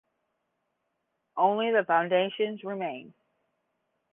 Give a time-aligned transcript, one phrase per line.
[1.37, 3.13] Only the foundations remained.